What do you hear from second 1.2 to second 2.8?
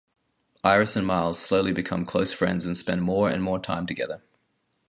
slowly become close friends and